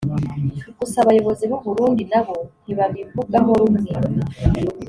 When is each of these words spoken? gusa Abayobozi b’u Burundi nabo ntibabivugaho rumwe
gusa 0.79 0.95
Abayobozi 1.03 1.43
b’u 1.49 1.59
Burundi 1.65 2.03
nabo 2.11 2.35
ntibabivugaho 2.63 3.49
rumwe 3.59 3.89